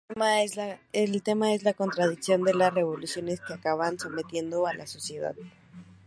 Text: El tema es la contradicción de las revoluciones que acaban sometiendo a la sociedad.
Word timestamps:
El 0.93 1.21
tema 1.21 1.53
es 1.53 1.61
la 1.63 1.75
contradicción 1.75 2.41
de 2.43 2.55
las 2.55 2.73
revoluciones 2.73 3.39
que 3.39 3.53
acaban 3.53 3.99
sometiendo 3.99 4.65
a 4.65 4.73
la 4.73 4.87
sociedad. 4.87 5.35